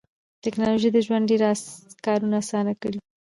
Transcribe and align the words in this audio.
ټکنالوژي 0.43 0.89
د 0.93 0.97
ژوند 1.05 1.29
ډېر 1.31 1.41
کارونه 2.05 2.35
اسانه 2.43 2.73
کړي 2.81 2.99